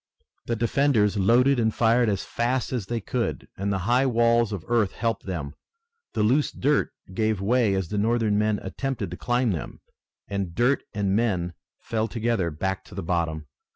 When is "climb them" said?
9.17-9.79